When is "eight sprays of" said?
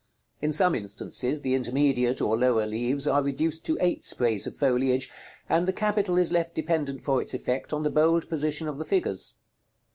3.79-4.55